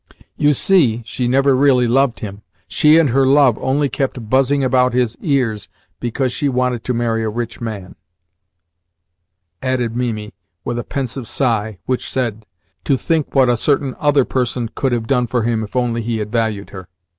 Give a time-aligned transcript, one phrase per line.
[0.35, 4.93] "You see, she never really loved him she and her love only kept buzzing about
[4.95, 7.93] his ears because she wanted to marry a rich man,"
[9.61, 10.33] added Mimi
[10.65, 12.47] with a pensive sigh which said:
[12.85, 16.17] "To think what a certain other person could have done for him if only he
[16.17, 16.87] had valued her!"